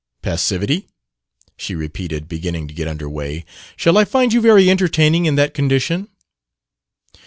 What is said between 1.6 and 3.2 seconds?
repeated, beginning to get under